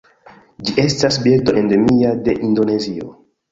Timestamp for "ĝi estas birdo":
0.69-1.55